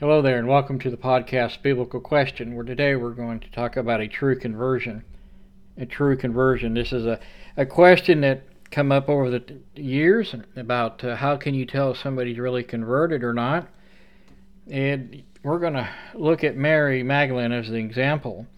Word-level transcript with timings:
Hello 0.00 0.20
there, 0.20 0.40
and 0.40 0.48
welcome 0.48 0.80
to 0.80 0.90
the 0.90 0.96
podcast 0.96 1.62
Biblical 1.62 2.00
Question, 2.00 2.56
where 2.56 2.64
today 2.64 2.96
we're 2.96 3.12
going 3.12 3.38
to 3.38 3.50
talk 3.52 3.76
about 3.76 4.00
a 4.00 4.08
true 4.08 4.36
conversion. 4.36 5.04
A 5.78 5.86
true 5.86 6.16
conversion. 6.16 6.74
This 6.74 6.92
is 6.92 7.06
a, 7.06 7.20
a 7.56 7.64
question 7.64 8.20
that 8.22 8.42
come 8.72 8.90
up 8.90 9.08
over 9.08 9.30
the 9.30 9.60
years 9.76 10.34
about 10.56 11.04
uh, 11.04 11.14
how 11.14 11.36
can 11.36 11.54
you 11.54 11.64
tell 11.64 11.92
if 11.92 11.98
somebody's 11.98 12.40
really 12.40 12.64
converted 12.64 13.22
or 13.22 13.32
not. 13.32 13.68
And 14.68 15.22
we're 15.44 15.60
going 15.60 15.74
to 15.74 15.88
look 16.14 16.42
at 16.42 16.56
Mary 16.56 17.04
Magdalene 17.04 17.52
as 17.52 17.68
an 17.68 17.76
example 17.76 18.48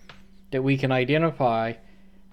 that 0.52 0.62
we 0.62 0.78
can 0.78 0.90
identify 0.90 1.74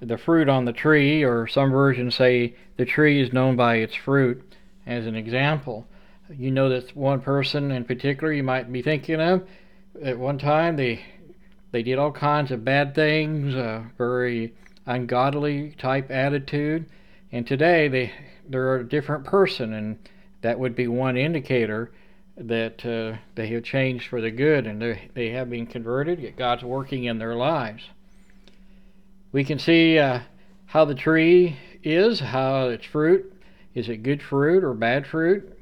the 0.02 0.18
fruit 0.18 0.48
on 0.48 0.64
the 0.64 0.74
tree, 0.74 1.24
or 1.24 1.46
some 1.46 1.72
versions 1.72 2.16
say 2.16 2.56
the 2.78 2.86
tree 2.86 3.22
is 3.22 3.34
known 3.34 3.58
by 3.58 3.76
its 3.76 3.96
fruit, 3.96 4.56
as 4.86 5.06
an 5.06 5.16
example 5.16 5.90
you 6.30 6.52
know 6.52 6.70
that 6.70 6.96
one 6.96 7.22
person 7.22 7.72
in 7.72 7.86
particular 7.86 8.32
you 8.32 8.44
might 8.44 8.72
be 8.72 8.82
thinking 8.82 9.22
of. 9.22 9.48
At 10.02 10.18
one 10.18 10.38
time, 10.38 10.76
they 10.76 11.04
they 11.72 11.84
did 11.84 11.98
all 11.98 12.12
kinds 12.12 12.52
of 12.52 12.64
bad 12.64 12.96
things, 12.96 13.56
uh, 13.56 13.84
very 13.98 14.54
ungodly 14.86 15.76
type 15.78 16.12
attitude, 16.12 16.86
and 17.32 17.46
today 17.46 17.88
they 17.88 18.12
they're 18.48 18.78
a 18.78 18.88
different 18.88 19.26
person, 19.26 19.74
and 19.74 20.10
that 20.42 20.60
would 20.60 20.76
be 20.76 20.88
one 20.88 21.18
indicator 21.18 21.92
that 22.36 22.86
uh, 22.86 23.18
they 23.36 23.48
have 23.48 23.64
changed 23.64 24.08
for 24.08 24.20
the 24.20 24.32
good 24.32 24.66
and 24.66 24.82
they 24.82 25.10
they 25.14 25.30
have 25.30 25.50
been 25.50 25.68
converted. 25.68 26.22
That 26.22 26.38
God's 26.38 26.64
working 26.64 27.04
in 27.04 27.20
their 27.20 27.36
lives. 27.36 27.84
We 29.32 29.44
can 29.44 29.60
see 29.60 29.98
uh, 29.98 30.22
how 30.68 30.86
the 30.86 30.96
tree 30.96 31.58
is, 31.84 32.20
how 32.20 32.70
its 32.70 32.86
fruit 32.86 33.34
is 33.74 33.90
it 33.90 34.04
good 34.04 34.22
fruit 34.22 34.64
or 34.64 34.74
bad 34.74 35.08
fruit? 35.08 35.58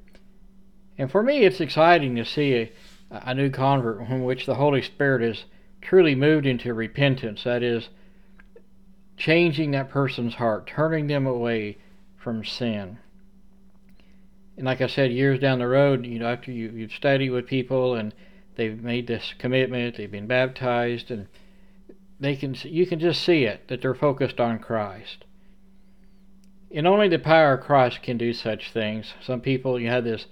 And 0.97 1.11
for 1.11 1.23
me, 1.23 1.39
it's 1.43 1.61
exciting 1.61 2.15
to 2.15 2.25
see 2.25 2.53
a, 2.53 2.71
a 3.09 3.33
new 3.33 3.49
convert 3.49 4.01
in 4.01 4.23
which 4.23 4.45
the 4.45 4.55
Holy 4.55 4.81
Spirit 4.81 5.23
is 5.23 5.45
truly 5.81 6.15
moved 6.15 6.45
into 6.45 6.73
repentance. 6.73 7.43
That 7.43 7.63
is, 7.63 7.89
changing 9.21 9.69
that 9.69 9.87
person's 9.87 10.33
heart, 10.33 10.65
turning 10.65 11.05
them 11.05 11.27
away 11.27 11.77
from 12.17 12.43
sin. 12.43 12.97
And 14.57 14.65
like 14.65 14.81
I 14.81 14.87
said, 14.87 15.11
years 15.11 15.39
down 15.39 15.59
the 15.59 15.67
road, 15.67 16.07
you 16.07 16.17
know, 16.17 16.27
after 16.27 16.51
you, 16.51 16.71
you've 16.71 16.91
studied 16.91 17.29
with 17.29 17.45
people 17.45 17.95
and 17.95 18.15
they've 18.55 18.81
made 18.81 19.05
this 19.05 19.35
commitment, 19.37 19.97
they've 19.97 20.11
been 20.11 20.25
baptized, 20.25 21.11
and 21.11 21.27
they 22.19 22.35
can 22.35 22.55
you 22.63 22.87
can 22.87 22.99
just 22.99 23.23
see 23.23 23.43
it 23.43 23.67
that 23.67 23.81
they're 23.81 23.93
focused 23.93 24.39
on 24.39 24.57
Christ. 24.57 25.25
And 26.73 26.87
only 26.87 27.07
the 27.07 27.19
power 27.19 27.53
of 27.53 27.63
Christ 27.63 28.01
can 28.01 28.17
do 28.17 28.33
such 28.33 28.71
things. 28.71 29.13
Some 29.21 29.41
people 29.41 29.79
you 29.79 29.89
have 29.89 30.03
this 30.03 30.25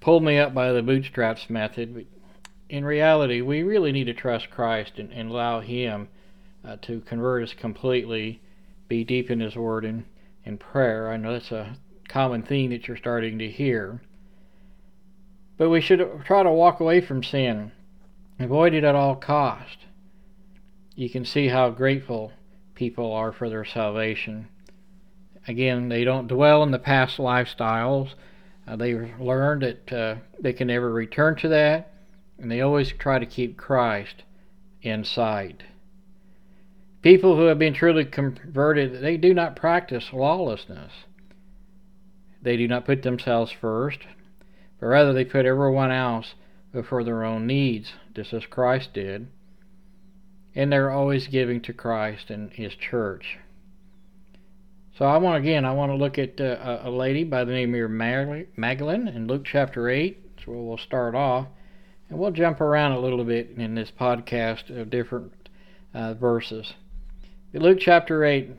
pulled 0.00 0.24
me 0.24 0.38
up 0.38 0.54
by 0.54 0.72
the 0.72 0.82
bootstraps 0.82 1.50
method. 1.50 2.06
In 2.68 2.84
reality, 2.84 3.40
we 3.40 3.62
really 3.62 3.92
need 3.92 4.04
to 4.04 4.14
trust 4.14 4.50
Christ 4.50 4.98
and, 4.98 5.12
and 5.12 5.30
allow 5.30 5.60
Him 5.60 6.08
uh, 6.64 6.76
to 6.82 7.00
convert 7.00 7.42
us 7.42 7.54
completely, 7.54 8.40
be 8.88 9.04
deep 9.04 9.30
in 9.30 9.40
His 9.40 9.56
Word 9.56 9.84
and 9.84 10.04
in 10.44 10.58
prayer. 10.58 11.10
I 11.10 11.16
know 11.16 11.32
that's 11.32 11.52
a 11.52 11.76
common 12.08 12.42
theme 12.42 12.70
that 12.70 12.88
you're 12.88 12.96
starting 12.96 13.38
to 13.38 13.50
hear. 13.50 14.00
But 15.56 15.70
we 15.70 15.80
should 15.80 16.22
try 16.24 16.42
to 16.42 16.50
walk 16.50 16.80
away 16.80 17.00
from 17.00 17.22
sin, 17.22 17.72
avoid 18.38 18.72
it 18.72 18.84
at 18.84 18.94
all 18.94 19.16
cost. 19.16 19.78
You 20.94 21.10
can 21.10 21.24
see 21.24 21.48
how 21.48 21.70
grateful 21.70 22.32
people 22.74 23.12
are 23.12 23.32
for 23.32 23.48
their 23.48 23.64
salvation. 23.64 24.48
Again, 25.46 25.88
they 25.88 26.04
don't 26.04 26.28
dwell 26.28 26.62
in 26.62 26.70
the 26.70 26.78
past 26.78 27.18
lifestyles 27.18 28.14
uh, 28.66 28.76
they've 28.76 29.10
learned 29.18 29.62
that 29.62 29.92
uh, 29.92 30.16
they 30.38 30.52
can 30.52 30.68
never 30.68 30.92
return 30.92 31.36
to 31.36 31.48
that, 31.48 31.92
and 32.38 32.50
they 32.50 32.60
always 32.60 32.92
try 32.92 33.18
to 33.18 33.26
keep 33.26 33.56
Christ 33.56 34.22
in 34.82 35.04
sight. 35.04 35.62
People 37.02 37.36
who 37.36 37.44
have 37.46 37.58
been 37.58 37.74
truly 37.74 38.04
converted, 38.04 39.02
they 39.02 39.16
do 39.16 39.32
not 39.32 39.56
practice 39.56 40.12
lawlessness. 40.12 40.92
They 42.42 42.56
do 42.56 42.68
not 42.68 42.84
put 42.84 43.02
themselves 43.02 43.52
first, 43.52 44.00
but 44.78 44.86
rather 44.86 45.12
they 45.12 45.24
put 45.24 45.46
everyone 45.46 45.90
else 45.90 46.34
before 46.72 47.04
their 47.04 47.24
own 47.24 47.46
needs, 47.46 47.94
just 48.14 48.32
as 48.32 48.46
Christ 48.46 48.92
did. 48.94 49.28
And 50.54 50.72
they're 50.72 50.90
always 50.90 51.26
giving 51.28 51.60
to 51.62 51.72
Christ 51.72 52.30
and 52.30 52.52
His 52.52 52.74
church. 52.74 53.38
So 54.96 55.04
I 55.04 55.16
want 55.18 55.38
again, 55.38 55.64
I 55.64 55.72
want 55.72 55.92
to 55.92 55.96
look 55.96 56.18
at 56.18 56.40
uh, 56.40 56.80
a 56.82 56.90
lady 56.90 57.24
by 57.24 57.44
the 57.44 57.52
name 57.52 57.74
of 57.74 57.90
Mary 57.90 58.48
Magdalene 58.56 59.08
in 59.08 59.26
Luke 59.26 59.44
chapter 59.44 59.88
8. 59.88 60.36
That's 60.36 60.46
where 60.46 60.58
we'll 60.58 60.78
start 60.78 61.14
off. 61.14 61.46
And 62.08 62.18
we'll 62.18 62.32
jump 62.32 62.60
around 62.60 62.92
a 62.92 63.00
little 63.00 63.24
bit 63.24 63.50
in 63.56 63.74
this 63.74 63.90
podcast 63.90 64.68
of 64.76 64.90
different 64.90 65.32
uh, 65.94 66.14
verses. 66.14 66.74
Luke 67.52 67.78
chapter 67.80 68.24
8, 68.24 68.50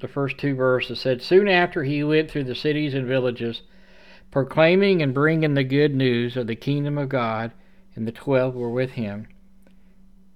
the 0.00 0.08
first 0.08 0.38
two 0.38 0.54
verses 0.54 1.00
said, 1.00 1.20
Soon 1.20 1.48
after 1.48 1.84
he 1.84 2.02
went 2.04 2.30
through 2.30 2.44
the 2.44 2.54
cities 2.54 2.94
and 2.94 3.06
villages, 3.06 3.62
proclaiming 4.30 5.02
and 5.02 5.12
bringing 5.12 5.54
the 5.54 5.64
good 5.64 5.94
news 5.94 6.36
of 6.36 6.46
the 6.46 6.56
kingdom 6.56 6.96
of 6.96 7.08
God, 7.08 7.52
and 7.94 8.06
the 8.06 8.12
twelve 8.12 8.54
were 8.54 8.70
with 8.70 8.92
him. 8.92 9.26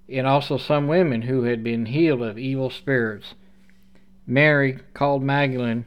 And 0.07 0.27
also 0.27 0.57
some 0.57 0.87
women 0.87 1.23
who 1.23 1.43
had 1.43 1.63
been 1.63 1.87
healed 1.87 2.21
of 2.21 2.37
evil 2.37 2.69
spirits 2.69 3.33
Mary 4.27 4.79
called 4.93 5.21
Magdalene, 5.21 5.85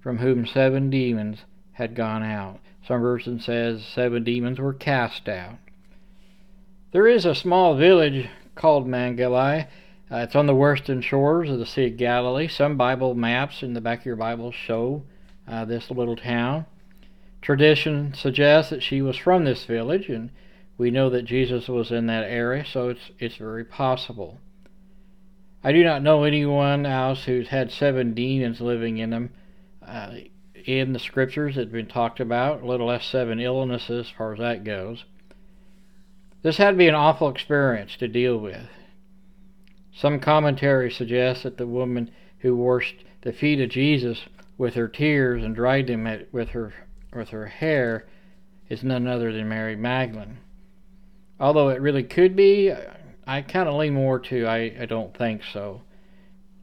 from 0.00 0.18
whom 0.18 0.46
seven 0.46 0.90
demons 0.90 1.44
had 1.72 1.94
gone 1.94 2.22
out. 2.22 2.60
Some 2.86 3.00
version 3.00 3.40
says 3.40 3.84
seven 3.84 4.24
demons 4.24 4.58
were 4.58 4.72
cast 4.72 5.28
out. 5.28 5.58
There 6.92 7.06
is 7.06 7.24
a 7.24 7.34
small 7.34 7.76
village 7.76 8.28
called 8.54 8.86
Magdala. 8.86 9.68
Uh, 10.10 10.16
it's 10.16 10.34
on 10.34 10.46
the 10.46 10.54
western 10.54 11.00
shores 11.02 11.50
of 11.50 11.58
the 11.58 11.66
Sea 11.66 11.86
of 11.86 11.96
Galilee. 11.96 12.48
Some 12.48 12.76
Bible 12.76 13.14
maps 13.14 13.62
in 13.62 13.74
the 13.74 13.80
back 13.80 14.00
of 14.00 14.06
your 14.06 14.16
Bible 14.16 14.50
show 14.50 15.02
uh, 15.46 15.64
this 15.64 15.90
little 15.90 16.16
town. 16.16 16.66
Tradition 17.42 18.12
suggests 18.14 18.70
that 18.70 18.82
she 18.82 19.00
was 19.00 19.16
from 19.16 19.44
this 19.44 19.64
village, 19.64 20.08
and 20.08 20.30
we 20.76 20.90
know 20.90 21.10
that 21.10 21.22
Jesus 21.22 21.68
was 21.68 21.90
in 21.90 22.06
that 22.06 22.24
area, 22.24 22.64
so 22.64 22.88
it's 22.88 23.10
it's 23.18 23.36
very 23.36 23.64
possible. 23.64 24.38
I 25.62 25.72
do 25.72 25.84
not 25.84 26.02
know 26.02 26.24
anyone 26.24 26.86
else 26.86 27.24
who's 27.24 27.48
had 27.48 27.70
seven 27.70 28.14
demons 28.14 28.60
living 28.60 28.98
in 28.98 29.10
them. 29.10 29.30
Uh, 29.86 30.12
in 30.64 30.92
the 30.92 30.98
scriptures, 30.98 31.56
it's 31.56 31.72
been 31.72 31.86
talked 31.86 32.20
about, 32.20 32.62
a 32.62 32.66
little 32.66 32.86
less 32.86 33.04
seven 33.04 33.40
illnesses 33.40 34.06
as 34.06 34.12
far 34.16 34.32
as 34.32 34.38
that 34.38 34.64
goes. 34.64 35.04
This 36.42 36.56
had 36.56 36.72
to 36.72 36.76
be 36.76 36.88
an 36.88 36.94
awful 36.94 37.28
experience 37.28 37.96
to 37.96 38.08
deal 38.08 38.38
with. 38.38 38.68
Some 39.92 40.20
commentary 40.20 40.90
suggests 40.90 41.42
that 41.42 41.58
the 41.58 41.66
woman 41.66 42.10
who 42.38 42.56
washed 42.56 43.04
the 43.22 43.32
feet 43.32 43.60
of 43.60 43.70
Jesus 43.70 44.24
with 44.56 44.74
her 44.74 44.88
tears 44.88 45.44
and 45.44 45.54
dried 45.54 45.86
them 45.86 46.08
with 46.32 46.50
her 46.50 46.72
with 47.12 47.30
her 47.30 47.46
hair 47.46 48.06
is 48.68 48.84
none 48.84 49.06
other 49.06 49.32
than 49.32 49.48
Mary 49.48 49.76
Magdalene. 49.76 50.38
Although 51.40 51.70
it 51.70 51.80
really 51.80 52.04
could 52.04 52.36
be, 52.36 52.72
I 53.30 53.42
kind 53.42 53.68
of 53.68 53.76
lean 53.76 53.94
more 53.94 54.18
to 54.18 54.44
I, 54.44 54.74
I 54.80 54.86
don't 54.86 55.16
think 55.16 55.42
so. 55.52 55.82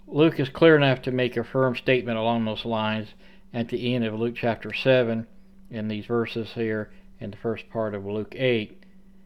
Luke 0.06 0.38
is 0.38 0.50
clear 0.50 0.76
enough 0.76 1.02
to 1.04 1.12
make 1.12 1.38
a 1.38 1.46
firm 1.46 1.78
statement 1.78 2.18
along 2.18 2.44
those 2.44 2.66
lines 2.66 3.08
at 3.54 3.70
the 3.70 3.96
end 3.96 4.04
of 4.04 4.20
Luke 4.20 4.36
chapter 4.36 4.74
7 4.74 5.26
in 5.72 5.88
these 5.88 6.06
verses 6.06 6.52
here 6.56 6.92
in 7.22 7.32
the 7.32 7.38
first 7.38 7.70
part 7.70 7.96
of 7.96 8.06
Luke 8.06 8.36
8. 8.36 8.84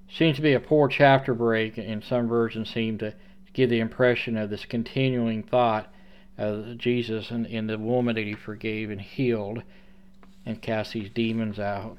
Seems 0.07 0.35
to 0.35 0.43
be 0.43 0.53
a 0.53 0.59
poor 0.59 0.87
chapter 0.87 1.33
break, 1.33 1.79
and 1.79 2.03
some 2.03 2.27
versions 2.27 2.71
seem 2.71 2.99
to 2.99 3.15
give 3.53 3.71
the 3.71 3.79
impression 3.79 4.37
of 4.37 4.51
this 4.51 4.65
continuing 4.65 5.41
thought 5.41 5.91
of 6.37 6.77
Jesus 6.77 7.31
and, 7.31 7.47
and 7.47 7.67
the 7.67 7.79
woman 7.79 8.13
that 8.13 8.25
he 8.25 8.35
forgave 8.35 8.91
and 8.91 9.01
healed 9.01 9.63
and 10.45 10.61
cast 10.61 10.93
these 10.93 11.09
demons 11.09 11.57
out. 11.57 11.97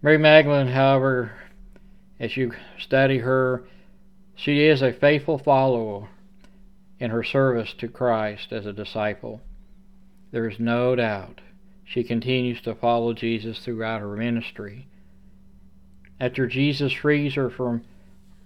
Mary 0.00 0.16
Magdalene, 0.16 0.68
however, 0.68 1.32
as 2.18 2.38
you 2.38 2.52
study 2.78 3.18
her, 3.18 3.64
she 4.34 4.66
is 4.66 4.82
a 4.82 4.92
faithful 4.92 5.38
follower 5.38 6.08
in 6.98 7.10
her 7.10 7.22
service 7.22 7.72
to 7.74 7.88
Christ 7.88 8.52
as 8.52 8.66
a 8.66 8.72
disciple. 8.72 9.40
There 10.30 10.48
is 10.48 10.58
no 10.58 10.96
doubt 10.96 11.40
she 11.84 12.02
continues 12.02 12.60
to 12.62 12.74
follow 12.74 13.12
Jesus 13.12 13.58
throughout 13.58 14.00
her 14.00 14.16
ministry. 14.16 14.88
After 16.18 16.46
Jesus 16.46 16.92
frees 16.92 17.34
her 17.34 17.50
from 17.50 17.84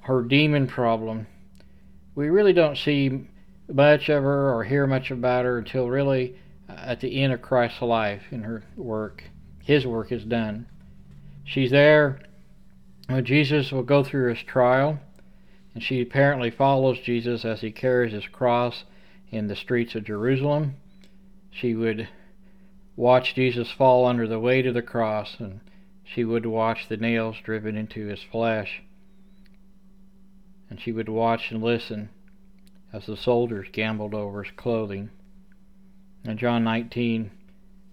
her 0.01 0.23
demon 0.23 0.67
problem, 0.67 1.27
we 2.15 2.29
really 2.29 2.53
don't 2.53 2.77
see 2.77 3.29
much 3.73 4.09
of 4.09 4.23
her 4.23 4.53
or 4.55 4.65
hear 4.65 4.87
much 4.87 5.11
about 5.11 5.45
her 5.45 5.59
until 5.59 5.89
really 5.89 6.37
uh, 6.69 6.73
at 6.73 7.01
the 7.01 7.23
end 7.23 7.33
of 7.33 7.43
Christ's 7.43 7.83
life 7.83 8.23
in 8.31 8.43
her 8.43 8.65
work. 8.77 9.23
His 9.63 9.87
work 9.87 10.11
is 10.11 10.25
done. 10.25 10.67
She's 11.45 11.71
there 11.71 12.21
when 13.07 13.25
Jesus 13.25 13.71
will 13.71 13.83
go 13.83 14.03
through 14.03 14.31
his 14.35 14.43
trial 14.43 14.99
and 15.79 15.85
she 15.85 16.01
apparently 16.01 16.51
follows 16.51 16.99
Jesus 16.99 17.45
as 17.45 17.61
he 17.61 17.71
carries 17.71 18.13
his 18.13 18.27
cross 18.27 18.83
in 19.31 19.47
the 19.47 19.55
streets 19.55 19.95
of 19.95 20.03
Jerusalem. 20.03 20.75
She 21.53 21.73
would 21.77 22.09
watch 22.97 23.37
Jesus 23.37 23.71
fall 23.71 24.05
under 24.05 24.27
the 24.27 24.41
weight 24.41 24.67
of 24.67 24.75
the 24.75 24.83
cross, 24.83 25.37
and 25.39 25.61
she 26.03 26.25
would 26.25 26.45
watch 26.47 26.89
the 26.89 26.97
nails 26.97 27.37
driven 27.45 27.77
into 27.77 28.07
his 28.07 28.25
flesh. 28.25 28.83
and 30.69 30.81
she 30.81 30.91
would 30.91 31.09
watch 31.09 31.53
and 31.53 31.63
listen 31.63 32.09
as 32.93 33.07
the 33.07 33.17
soldiers 33.17 33.69
gambled 33.71 34.15
over 34.15 34.43
his 34.43 34.53
clothing. 34.57 35.11
In 36.25 36.39
John 36.39 36.65
19, 36.65 37.31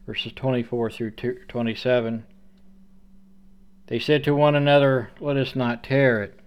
verses 0.08 0.34
24 0.36 0.90
through 0.90 1.12
27, 1.12 2.26
they 3.86 4.00
said 4.00 4.24
to 4.24 4.34
one 4.34 4.56
another, 4.56 5.12
Let 5.20 5.38
us 5.38 5.56
not 5.56 5.84
tear 5.84 6.24
it, 6.24 6.40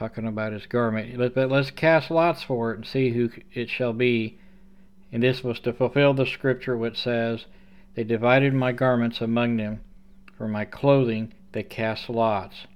talking 0.00 0.26
about 0.26 0.54
his 0.54 0.64
garment, 0.64 1.18
but 1.18 1.34
but 1.34 1.50
let's 1.50 1.70
cast 1.70 2.10
lots 2.10 2.42
for 2.42 2.72
it 2.72 2.76
and 2.76 2.86
see 2.86 3.10
who 3.10 3.28
it 3.52 3.68
shall 3.68 3.92
be. 3.92 4.38
And 5.12 5.22
this 5.22 5.44
was 5.44 5.60
to 5.60 5.74
fulfill 5.74 6.14
the 6.14 6.24
scripture 6.24 6.74
which 6.74 6.98
says, 6.98 7.44
They 7.94 8.04
divided 8.04 8.54
my 8.54 8.72
garments 8.72 9.20
among 9.20 9.58
them, 9.58 9.80
for 10.38 10.48
my 10.48 10.64
clothing 10.64 11.34
they 11.52 11.62
cast 11.62 12.08
lots. 12.08 12.66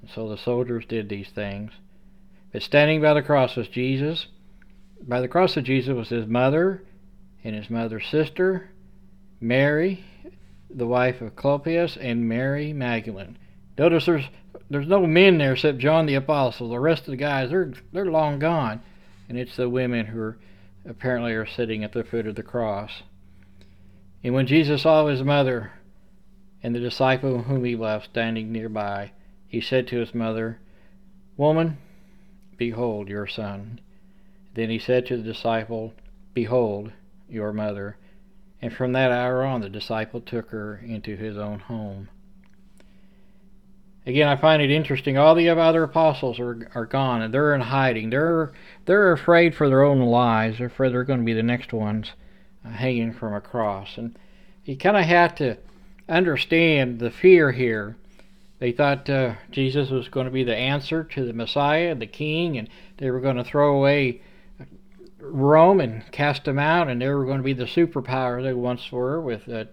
And 0.00 0.10
so 0.10 0.28
the 0.28 0.38
soldiers 0.38 0.84
did 0.86 1.08
these 1.08 1.30
things. 1.30 1.72
But 2.52 2.62
standing 2.62 3.00
by 3.00 3.14
the 3.14 3.22
cross 3.22 3.56
was 3.56 3.66
Jesus. 3.66 4.28
By 5.02 5.20
the 5.20 5.28
cross 5.28 5.56
of 5.56 5.64
Jesus 5.64 5.94
was 5.94 6.10
his 6.10 6.26
mother 6.26 6.84
and 7.42 7.56
his 7.56 7.68
mother's 7.68 8.06
sister, 8.06 8.70
Mary, 9.40 10.04
the 10.72 10.86
wife 10.86 11.20
of 11.20 11.34
Clopas, 11.34 11.96
and 12.00 12.28
Mary 12.28 12.72
Magdalene. 12.72 13.38
Notice 13.76 14.06
there's 14.06 14.28
there's 14.70 14.86
no 14.86 15.04
men 15.04 15.38
there 15.38 15.52
except 15.52 15.78
John 15.78 16.06
the 16.06 16.14
Apostle. 16.14 16.70
The 16.70 16.78
rest 16.78 17.02
of 17.02 17.10
the 17.10 17.16
guys 17.16 17.50
they're 17.50 17.72
they're 17.92 18.06
long 18.06 18.38
gone, 18.38 18.80
and 19.28 19.36
it's 19.36 19.56
the 19.56 19.68
women 19.68 20.06
who 20.06 20.20
are, 20.20 20.38
apparently 20.88 21.32
are 21.32 21.46
sitting 21.46 21.82
at 21.82 21.92
the 21.92 22.04
foot 22.04 22.26
of 22.26 22.36
the 22.36 22.42
cross. 22.44 23.02
And 24.22 24.32
when 24.32 24.46
Jesus 24.46 24.82
saw 24.82 25.06
his 25.06 25.24
mother 25.24 25.72
and 26.62 26.74
the 26.74 26.80
disciple 26.80 27.42
whom 27.42 27.64
he 27.64 27.74
loved 27.74 28.04
standing 28.04 28.52
nearby, 28.52 29.10
he 29.48 29.60
said 29.60 29.88
to 29.88 29.98
his 29.98 30.14
mother, 30.14 30.60
Woman, 31.36 31.78
behold 32.56 33.08
your 33.08 33.26
son. 33.26 33.80
Then 34.54 34.70
he 34.70 34.78
said 34.78 35.06
to 35.06 35.16
the 35.16 35.22
disciple, 35.22 35.94
Behold 36.32 36.92
your 37.28 37.52
mother. 37.52 37.96
And 38.62 38.72
from 38.72 38.92
that 38.92 39.10
hour 39.10 39.42
on, 39.42 39.62
the 39.62 39.68
disciple 39.68 40.20
took 40.20 40.50
her 40.50 40.76
into 40.76 41.16
his 41.16 41.36
own 41.36 41.60
home. 41.60 42.08
Again, 44.10 44.26
I 44.26 44.34
find 44.34 44.60
it 44.60 44.72
interesting. 44.72 45.16
All 45.16 45.36
the 45.36 45.50
other 45.50 45.84
apostles 45.84 46.40
are, 46.40 46.68
are 46.74 46.84
gone, 46.84 47.22
and 47.22 47.32
they're 47.32 47.54
in 47.54 47.60
hiding. 47.60 48.10
They're 48.10 48.50
they're 48.84 49.12
afraid 49.12 49.54
for 49.54 49.68
their 49.68 49.82
own 49.82 50.00
lives. 50.00 50.58
They're 50.58 50.66
afraid 50.66 50.92
they're 50.92 51.04
going 51.04 51.20
to 51.20 51.24
be 51.24 51.32
the 51.32 51.44
next 51.44 51.72
ones 51.72 52.10
uh, 52.64 52.70
hanging 52.70 53.12
from 53.12 53.34
a 53.34 53.40
cross. 53.40 53.96
And 53.96 54.18
you 54.64 54.76
kind 54.76 54.96
of 54.96 55.04
have 55.04 55.36
to 55.36 55.58
understand 56.08 56.98
the 56.98 57.12
fear 57.12 57.52
here. 57.52 57.96
They 58.58 58.72
thought 58.72 59.08
uh, 59.08 59.36
Jesus 59.52 59.90
was 59.90 60.08
going 60.08 60.26
to 60.26 60.32
be 60.32 60.42
the 60.42 60.56
answer 60.56 61.04
to 61.04 61.24
the 61.24 61.32
Messiah, 61.32 61.94
the 61.94 62.08
King, 62.08 62.58
and 62.58 62.68
they 62.98 63.12
were 63.12 63.20
going 63.20 63.36
to 63.36 63.44
throw 63.44 63.76
away 63.76 64.22
Rome 65.20 65.80
and 65.80 66.02
cast 66.10 66.46
them 66.46 66.58
out, 66.58 66.88
and 66.88 67.00
they 67.00 67.08
were 67.08 67.26
going 67.26 67.38
to 67.38 67.44
be 67.44 67.52
the 67.52 67.64
superpower 67.64 68.42
they 68.42 68.54
once 68.54 68.90
were 68.90 69.20
with 69.20 69.48
uh, 69.48 69.66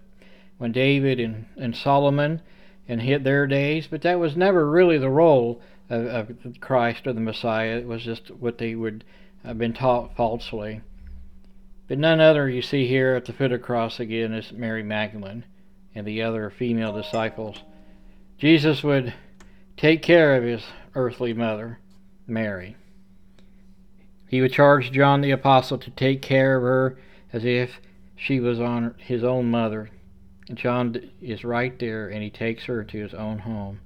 when 0.58 0.70
David 0.70 1.18
and, 1.18 1.46
and 1.56 1.74
Solomon 1.74 2.40
and 2.88 3.02
hit 3.02 3.22
their 3.22 3.46
days. 3.46 3.86
But 3.86 4.02
that 4.02 4.18
was 4.18 4.36
never 4.36 4.68
really 4.68 4.98
the 4.98 5.10
role 5.10 5.60
of, 5.90 6.06
of 6.06 6.60
Christ 6.60 7.06
or 7.06 7.12
the 7.12 7.20
Messiah. 7.20 7.76
It 7.76 7.86
was 7.86 8.02
just 8.02 8.30
what 8.30 8.58
they 8.58 8.74
would 8.74 9.04
have 9.44 9.58
been 9.58 9.74
taught 9.74 10.16
falsely. 10.16 10.80
But 11.86 11.98
none 11.98 12.20
other 12.20 12.48
you 12.48 12.62
see 12.62 12.86
here 12.86 13.14
at 13.14 13.24
the 13.24 13.32
foot 13.32 13.52
of 13.52 13.60
the 13.60 13.66
cross 13.66 14.00
again 14.00 14.32
is 14.32 14.52
Mary 14.52 14.82
Magdalene 14.82 15.44
and 15.94 16.06
the 16.06 16.22
other 16.22 16.50
female 16.50 16.92
disciples. 16.92 17.62
Jesus 18.38 18.82
would 18.82 19.14
take 19.76 20.02
care 20.02 20.36
of 20.36 20.44
his 20.44 20.62
earthly 20.94 21.32
mother, 21.32 21.78
Mary. 22.26 22.76
He 24.28 24.42
would 24.42 24.52
charge 24.52 24.92
John 24.92 25.22
the 25.22 25.30
Apostle 25.30 25.78
to 25.78 25.90
take 25.90 26.20
care 26.20 26.56
of 26.56 26.62
her 26.62 26.98
as 27.32 27.44
if 27.44 27.80
she 28.14 28.38
was 28.38 28.60
on 28.60 28.94
his 28.98 29.24
own 29.24 29.50
mother. 29.50 29.90
John 30.54 31.10
is 31.20 31.44
right 31.44 31.78
there 31.78 32.08
and 32.08 32.22
he 32.22 32.30
takes 32.30 32.64
her 32.64 32.82
to 32.84 32.98
his 32.98 33.14
own 33.14 33.40
home. 33.40 33.80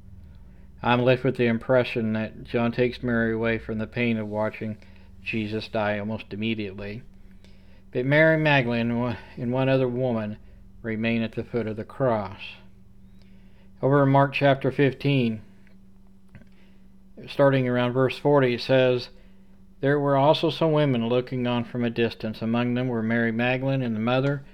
I'm 0.82 1.02
left 1.02 1.24
with 1.24 1.36
the 1.36 1.46
impression 1.46 2.12
that 2.14 2.44
John 2.44 2.72
takes 2.72 3.02
Mary 3.02 3.32
away 3.32 3.58
from 3.58 3.78
the 3.78 3.86
pain 3.86 4.16
of 4.16 4.28
watching 4.28 4.78
Jesus 5.22 5.68
die 5.68 5.98
almost 5.98 6.26
immediately. 6.30 7.02
But 7.92 8.06
Mary 8.06 8.36
Magdalene 8.36 9.16
and 9.36 9.52
one 9.52 9.68
other 9.68 9.88
woman 9.88 10.38
remain 10.82 11.22
at 11.22 11.32
the 11.32 11.44
foot 11.44 11.66
of 11.66 11.76
the 11.76 11.84
cross. 11.84 12.40
Over 13.80 14.02
in 14.02 14.08
Mark 14.08 14.32
chapter 14.32 14.72
15, 14.72 15.40
starting 17.28 17.68
around 17.68 17.92
verse 17.92 18.18
40, 18.18 18.54
it 18.54 18.60
says, 18.60 19.10
there 19.80 19.98
were 19.98 20.16
also 20.16 20.50
some 20.50 20.72
women 20.72 21.08
looking 21.08 21.46
on 21.46 21.64
from 21.64 21.84
a 21.84 21.90
distance. 21.90 22.40
Among 22.40 22.74
them 22.74 22.88
were 22.88 23.02
Mary 23.02 23.32
Magdalene 23.32 23.82
and 23.82 23.94
the 23.94 24.00
mother, 24.00 24.44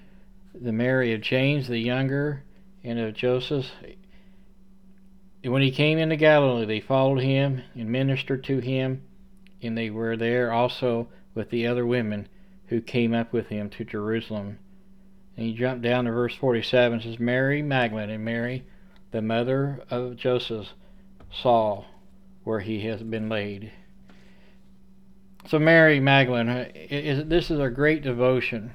the 0.60 0.72
Mary 0.72 1.12
of 1.12 1.20
James 1.20 1.68
the 1.68 1.78
younger, 1.78 2.42
and 2.84 2.98
of 2.98 3.14
Joseph. 3.14 3.66
And 5.42 5.52
when 5.52 5.62
he 5.62 5.70
came 5.70 5.98
into 5.98 6.16
Galilee, 6.16 6.66
they 6.66 6.80
followed 6.80 7.20
him 7.20 7.62
and 7.74 7.90
ministered 7.90 8.44
to 8.44 8.58
him, 8.58 9.02
and 9.62 9.76
they 9.76 9.90
were 9.90 10.16
there 10.16 10.52
also 10.52 11.08
with 11.34 11.50
the 11.50 11.66
other 11.66 11.86
women 11.86 12.28
who 12.66 12.80
came 12.80 13.14
up 13.14 13.32
with 13.32 13.48
him 13.48 13.70
to 13.70 13.84
Jerusalem. 13.84 14.58
And 15.36 15.46
he 15.46 15.54
jumped 15.54 15.82
down 15.82 16.04
to 16.04 16.12
verse 16.12 16.34
47 16.34 17.02
says, 17.02 17.18
Mary 17.18 17.62
Magdalene 17.62 18.10
and 18.10 18.24
Mary, 18.24 18.64
the 19.12 19.22
mother 19.22 19.80
of 19.90 20.16
Joseph, 20.16 20.68
saw 21.30 21.84
where 22.44 22.60
he 22.60 22.80
has 22.80 23.02
been 23.02 23.28
laid. 23.28 23.70
So 25.46 25.58
Mary 25.58 26.00
Magdalene, 26.00 26.48
is, 26.74 27.28
this 27.28 27.50
is 27.50 27.60
a 27.60 27.70
great 27.70 28.02
devotion 28.02 28.74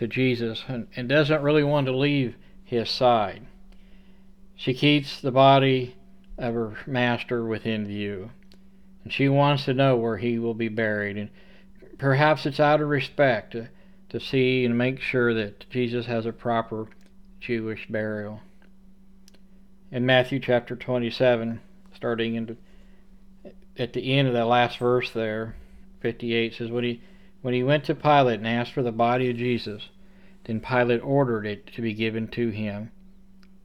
to 0.00 0.08
Jesus 0.08 0.64
and, 0.66 0.88
and 0.96 1.08
doesn't 1.08 1.42
really 1.42 1.62
want 1.62 1.86
to 1.86 1.96
leave 1.96 2.34
his 2.64 2.88
side. 2.88 3.46
She 4.56 4.72
keeps 4.72 5.20
the 5.20 5.30
body 5.30 5.94
of 6.38 6.54
her 6.54 6.76
master 6.86 7.44
within 7.44 7.86
view. 7.86 8.30
And 9.04 9.12
she 9.12 9.28
wants 9.28 9.66
to 9.66 9.74
know 9.74 9.96
where 9.96 10.16
he 10.16 10.38
will 10.38 10.54
be 10.54 10.68
buried. 10.68 11.18
And 11.18 11.28
perhaps 11.98 12.46
it's 12.46 12.58
out 12.58 12.80
of 12.80 12.88
respect 12.88 13.52
to, 13.52 13.68
to 14.08 14.18
see 14.18 14.64
and 14.64 14.76
make 14.76 15.00
sure 15.00 15.34
that 15.34 15.68
Jesus 15.68 16.06
has 16.06 16.24
a 16.24 16.32
proper 16.32 16.86
Jewish 17.38 17.86
burial. 17.88 18.40
In 19.92 20.06
Matthew 20.06 20.40
chapter 20.40 20.76
27, 20.76 21.60
starting 21.94 22.36
in, 22.36 22.56
at 23.78 23.92
the 23.92 24.14
end 24.14 24.28
of 24.28 24.34
that 24.34 24.46
last 24.46 24.78
verse 24.78 25.10
there, 25.10 25.56
58 26.00 26.54
says, 26.54 26.70
when 26.70 26.84
he, 26.84 27.02
when 27.42 27.54
he 27.54 27.62
went 27.62 27.84
to 27.84 27.94
Pilate 27.94 28.38
and 28.38 28.46
asked 28.46 28.72
for 28.72 28.82
the 28.82 28.92
body 28.92 29.30
of 29.30 29.36
Jesus, 29.36 29.88
then 30.44 30.60
Pilate 30.60 31.02
ordered 31.02 31.46
it 31.46 31.66
to 31.74 31.82
be 31.82 31.94
given 31.94 32.28
to 32.28 32.48
him. 32.50 32.90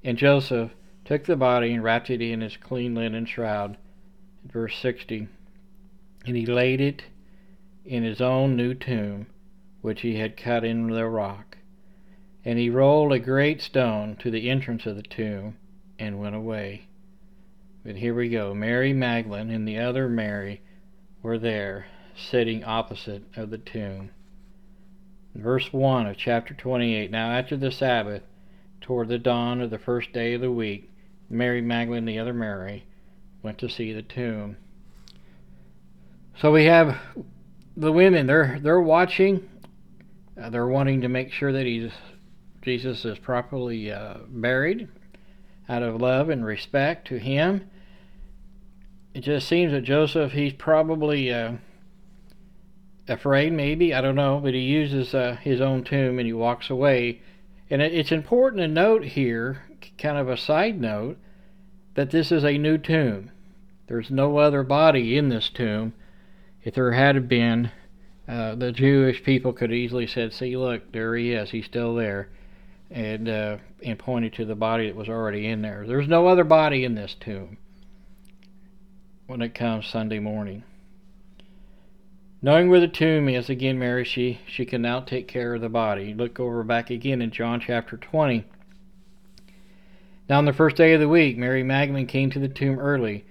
And 0.03 0.17
Joseph 0.17 0.71
took 1.03 1.25
the 1.25 1.35
body 1.35 1.73
and 1.73 1.83
wrapped 1.83 2.09
it 2.09 2.21
in 2.21 2.41
his 2.41 2.57
clean 2.57 2.95
linen 2.95 3.25
shroud. 3.25 3.77
Verse 4.45 4.77
60. 4.77 5.27
And 6.25 6.35
he 6.35 6.45
laid 6.45 6.81
it 6.81 7.03
in 7.85 8.03
his 8.03 8.21
own 8.21 8.55
new 8.55 8.73
tomb, 8.73 9.27
which 9.81 10.01
he 10.01 10.17
had 10.17 10.37
cut 10.37 10.63
in 10.63 10.87
the 10.87 11.05
rock. 11.05 11.57
And 12.43 12.59
he 12.59 12.69
rolled 12.69 13.11
a 13.11 13.19
great 13.19 13.61
stone 13.61 14.15
to 14.17 14.31
the 14.31 14.49
entrance 14.49 14.85
of 14.85 14.95
the 14.95 15.03
tomb 15.03 15.57
and 15.97 16.19
went 16.19 16.35
away. 16.35 16.87
But 17.83 17.97
here 17.97 18.15
we 18.15 18.29
go. 18.29 18.53
Mary 18.53 18.93
Magdalene 18.93 19.51
and 19.51 19.67
the 19.67 19.77
other 19.77 20.09
Mary 20.09 20.61
were 21.21 21.37
there, 21.37 21.85
sitting 22.15 22.63
opposite 22.63 23.23
of 23.35 23.49
the 23.49 23.57
tomb. 23.57 24.09
Verse 25.33 25.73
1 25.73 26.07
of 26.07 26.17
chapter 26.17 26.53
28 26.53 27.11
Now 27.11 27.31
after 27.31 27.57
the 27.57 27.71
Sabbath, 27.71 28.23
toward 28.79 29.09
the 29.09 29.17
dawn 29.17 29.61
of 29.61 29.69
the 29.69 29.77
first 29.77 30.13
day 30.13 30.33
of 30.33 30.41
the 30.41 30.51
week, 30.51 30.89
Mary 31.29 31.61
Magdalene 31.61 32.05
the 32.05 32.19
other 32.19 32.33
Mary 32.33 32.85
went 33.43 33.57
to 33.57 33.69
see 33.69 33.91
the 33.91 34.01
tomb. 34.01 34.57
So 36.39 36.51
we 36.51 36.65
have 36.65 36.97
the 37.75 37.91
women, 37.91 38.27
they're, 38.27 38.59
they're 38.61 38.79
watching, 38.79 39.49
uh, 40.41 40.49
they're 40.49 40.67
wanting 40.67 41.01
to 41.01 41.09
make 41.09 41.31
sure 41.31 41.51
that 41.51 41.65
he's, 41.65 41.91
Jesus 42.61 43.03
is 43.05 43.19
properly 43.19 43.91
uh, 43.91 44.17
buried 44.27 44.87
out 45.67 45.83
of 45.83 45.99
love 45.99 46.29
and 46.29 46.45
respect 46.45 47.07
to 47.09 47.17
him. 47.17 47.69
It 49.13 49.21
just 49.21 49.47
seems 49.47 49.71
that 49.71 49.81
Joseph, 49.81 50.31
he's 50.31 50.53
probably. 50.53 51.33
Uh, 51.33 51.53
afraid, 53.07 53.53
maybe 53.53 53.93
I 53.93 54.01
don't 54.01 54.15
know, 54.15 54.39
but 54.39 54.53
he 54.53 54.61
uses 54.61 55.13
uh, 55.13 55.37
his 55.41 55.61
own 55.61 55.83
tomb 55.83 56.19
and 56.19 56.25
he 56.25 56.33
walks 56.33 56.69
away. 56.69 57.21
And 57.69 57.81
it, 57.81 57.93
it's 57.93 58.11
important 58.11 58.61
to 58.61 58.67
note 58.67 59.03
here, 59.03 59.63
kind 59.97 60.17
of 60.17 60.29
a 60.29 60.37
side 60.37 60.79
note, 60.79 61.17
that 61.95 62.11
this 62.11 62.31
is 62.31 62.43
a 62.43 62.57
new 62.57 62.77
tomb. 62.77 63.31
There's 63.87 64.09
no 64.09 64.37
other 64.37 64.63
body 64.63 65.17
in 65.17 65.29
this 65.29 65.49
tomb. 65.49 65.93
If 66.63 66.73
there 66.73 66.91
had 66.91 67.29
been, 67.29 67.71
uh, 68.27 68.55
the 68.55 68.71
Jewish 68.71 69.23
people 69.23 69.53
could 69.53 69.71
easily 69.71 70.07
said, 70.07 70.33
"See, 70.33 70.57
look, 70.57 70.91
there 70.91 71.15
he 71.15 71.31
is. 71.31 71.51
He's 71.51 71.65
still 71.65 71.93
there," 71.93 72.29
and 72.89 73.29
uh, 73.29 73.57
and 73.83 73.99
pointed 73.99 74.33
to 74.33 74.45
the 74.45 74.55
body 74.55 74.87
that 74.87 74.95
was 74.95 75.07
already 75.07 75.45
in 75.45 75.61
there. 75.61 75.85
There's 75.87 76.07
no 76.07 76.27
other 76.27 76.43
body 76.43 76.83
in 76.83 76.95
this 76.95 77.13
tomb 77.13 77.57
when 79.27 79.43
it 79.43 79.53
comes 79.53 79.85
Sunday 79.85 80.19
morning. 80.19 80.63
Knowing 82.41 82.69
where 82.69 82.79
the 82.79 82.87
tomb 82.87 83.29
is, 83.29 83.49
again, 83.49 83.79
Mary, 83.79 84.03
she, 84.03 84.39
she 84.45 84.65
can 84.65 84.81
now 84.81 84.99
take 84.99 85.27
care 85.27 85.55
of 85.55 85.61
the 85.61 85.69
body. 85.69 86.13
Look 86.13 86.39
over 86.39 86.63
back 86.63 86.89
again 86.89 87.21
in 87.21 87.31
John 87.31 87.59
chapter 87.59 87.97
20. 87.97 88.45
Now, 90.27 90.39
on 90.39 90.45
the 90.45 90.53
first 90.53 90.75
day 90.75 90.93
of 90.93 90.99
the 90.99 91.07
week, 91.07 91.37
Mary 91.37 91.63
Magdalene 91.63 92.07
came 92.07 92.29
to 92.31 92.39
the 92.39 92.49
tomb 92.49 92.77
early, 92.77 93.25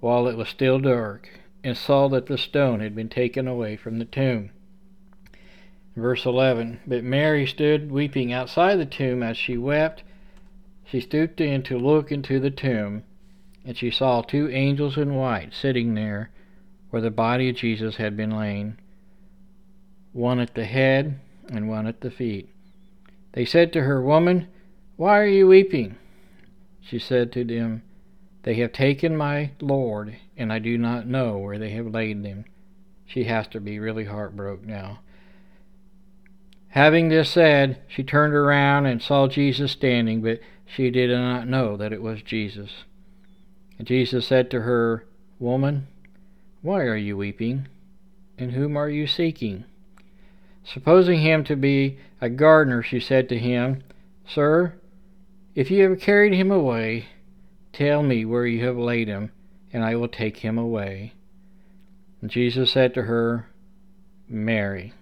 while 0.00 0.26
it 0.26 0.36
was 0.36 0.48
still 0.48 0.78
dark, 0.78 1.28
and 1.62 1.76
saw 1.76 2.08
that 2.08 2.26
the 2.26 2.38
stone 2.38 2.80
had 2.80 2.94
been 2.94 3.08
taken 3.08 3.46
away 3.46 3.76
from 3.76 3.98
the 3.98 4.04
tomb. 4.04 4.50
Verse 5.94 6.24
11 6.24 6.80
But 6.86 7.04
Mary 7.04 7.46
stood 7.46 7.90
weeping 7.90 8.32
outside 8.32 8.76
the 8.76 8.86
tomb. 8.86 9.22
As 9.22 9.36
she 9.36 9.56
wept, 9.56 10.02
she 10.84 11.00
stooped 11.00 11.40
in 11.40 11.62
to 11.64 11.78
look 11.78 12.10
into 12.10 12.40
the 12.40 12.50
tomb, 12.50 13.04
and 13.64 13.76
she 13.76 13.90
saw 13.90 14.22
two 14.22 14.48
angels 14.50 14.96
in 14.96 15.14
white 15.14 15.54
sitting 15.54 15.94
there 15.94 16.30
where 16.90 17.02
the 17.02 17.10
body 17.10 17.50
of 17.50 17.56
Jesus 17.56 17.96
had 17.96 18.16
been 18.16 18.36
lain, 18.36 18.78
one 20.12 20.40
at 20.40 20.54
the 20.54 20.64
head 20.64 21.20
and 21.48 21.68
one 21.68 21.86
at 21.86 22.00
the 22.00 22.10
feet. 22.10 22.48
They 23.32 23.44
said 23.44 23.72
to 23.72 23.82
her, 23.82 24.02
Woman, 24.02 24.48
why 24.96 25.18
are 25.18 25.26
you 25.26 25.46
weeping? 25.46 25.96
She 26.80 26.98
said 26.98 27.32
to 27.32 27.44
them, 27.44 27.82
They 28.42 28.54
have 28.54 28.72
taken 28.72 29.16
my 29.16 29.52
Lord, 29.60 30.16
and 30.36 30.52
I 30.52 30.58
do 30.58 30.78
not 30.78 31.06
know 31.06 31.38
where 31.38 31.58
they 31.58 31.70
have 31.70 31.86
laid 31.86 32.24
him. 32.24 32.44
She 33.04 33.24
has 33.24 33.46
to 33.48 33.60
be 33.60 33.78
really 33.78 34.04
heartbroken 34.04 34.68
now. 34.68 35.00
Having 36.68 37.08
this 37.08 37.30
said, 37.30 37.80
she 37.88 38.02
turned 38.02 38.34
around 38.34 38.86
and 38.86 39.02
saw 39.02 39.26
Jesus 39.26 39.72
standing, 39.72 40.20
but 40.20 40.40
she 40.66 40.90
did 40.90 41.10
not 41.10 41.48
know 41.48 41.76
that 41.76 41.92
it 41.92 42.02
was 42.02 42.22
Jesus. 42.22 42.84
And 43.78 43.86
Jesus 43.86 44.26
said 44.26 44.50
to 44.50 44.62
her, 44.62 45.06
Woman, 45.38 45.86
why 46.62 46.82
are 46.82 46.96
you 46.96 47.16
weeping? 47.16 47.68
And 48.36 48.52
whom 48.52 48.76
are 48.76 48.88
you 48.88 49.06
seeking? 49.06 49.64
Supposing 50.64 51.20
him 51.20 51.44
to 51.44 51.56
be 51.56 51.98
a 52.20 52.28
gardener, 52.28 52.82
she 52.82 53.00
said 53.00 53.28
to 53.28 53.38
him, 53.38 53.82
Sir, 54.26 54.74
if 55.54 55.70
you 55.70 55.88
have 55.88 56.00
carried 56.00 56.34
him 56.34 56.50
away, 56.50 57.06
tell 57.72 58.02
me 58.02 58.24
where 58.24 58.46
you 58.46 58.64
have 58.64 58.76
laid 58.76 59.08
him, 59.08 59.32
and 59.72 59.84
I 59.84 59.96
will 59.96 60.08
take 60.08 60.38
him 60.38 60.58
away. 60.58 61.14
And 62.20 62.30
Jesus 62.30 62.72
said 62.72 62.94
to 62.94 63.02
her, 63.02 63.48
Mary. 64.28 64.92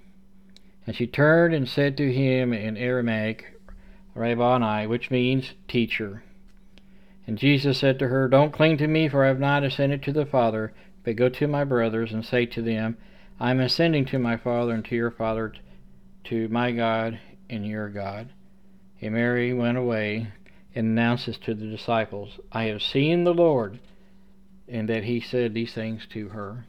And 0.86 0.94
she 0.94 1.06
turned 1.06 1.54
and 1.54 1.68
said 1.68 1.96
to 1.96 2.12
him 2.12 2.52
in 2.52 2.76
Aramaic, 2.76 3.58
Rabboni, 4.14 4.86
which 4.86 5.10
means 5.10 5.52
teacher. 5.68 6.22
And 7.26 7.36
Jesus 7.36 7.78
said 7.78 7.98
to 7.98 8.08
her, 8.08 8.28
Don't 8.28 8.52
cling 8.52 8.76
to 8.78 8.86
me, 8.86 9.08
for 9.08 9.24
I 9.24 9.28
have 9.28 9.40
not 9.40 9.64
ascended 9.64 10.02
to 10.04 10.12
the 10.12 10.26
Father 10.26 10.72
but 11.06 11.14
go 11.14 11.28
to 11.28 11.46
my 11.46 11.62
brothers 11.62 12.12
and 12.12 12.26
say 12.26 12.44
to 12.44 12.60
them, 12.60 12.98
I 13.38 13.52
am 13.52 13.60
ascending 13.60 14.06
to 14.06 14.18
my 14.18 14.36
Father 14.36 14.72
and 14.72 14.84
to 14.86 14.96
your 14.96 15.12
Father, 15.12 15.52
to 16.24 16.48
my 16.48 16.72
God 16.72 17.20
and 17.48 17.64
your 17.64 17.88
God. 17.88 18.30
And 19.00 19.14
Mary 19.14 19.54
went 19.54 19.78
away 19.78 20.32
and 20.74 20.88
announces 20.88 21.38
to 21.38 21.54
the 21.54 21.66
disciples, 21.66 22.40
I 22.50 22.64
have 22.64 22.82
seen 22.82 23.22
the 23.22 23.32
Lord, 23.32 23.78
and 24.66 24.88
that 24.88 25.04
he 25.04 25.20
said 25.20 25.54
these 25.54 25.72
things 25.72 26.06
to 26.10 26.30
her. 26.30 26.66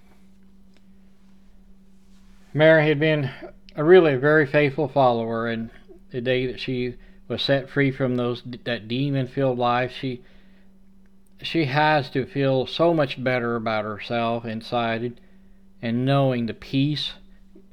Mary 2.53 2.87
had 2.87 2.99
been 2.99 3.31
a 3.75 3.83
really 3.83 4.17
very 4.17 4.45
faithful 4.45 4.87
follower, 4.87 5.47
and 5.47 5.71
the 6.11 6.21
day 6.21 6.45
that 6.45 6.59
she 6.59 6.93
was 7.27 7.41
set 7.41 7.71
free 7.71 7.91
from 7.91 8.17
those 8.17 8.43
that 8.65 8.87
demon-filled 8.87 9.57
life, 9.57 9.91
she 9.99 10.21
she 11.41 11.65
has 11.65 12.09
to 12.11 12.25
feel 12.25 12.65
so 12.65 12.93
much 12.93 13.23
better 13.23 13.55
about 13.55 13.85
herself 13.85 14.45
inside 14.45 15.19
and 15.81 16.05
knowing 16.05 16.45
the 16.45 16.53
peace 16.53 17.13